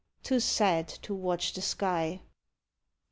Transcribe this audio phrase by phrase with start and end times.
[0.23, 2.23] Too sad to watch the sky.